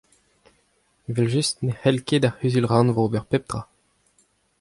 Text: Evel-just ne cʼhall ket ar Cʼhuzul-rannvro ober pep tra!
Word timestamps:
Evel-just 1.09 1.55
ne 1.65 1.71
cʼhall 1.79 1.99
ket 2.07 2.23
ar 2.27 2.35
Cʼhuzul-rannvro 2.37 3.01
ober 3.05 3.23
pep 3.29 3.43
tra! 3.49 3.61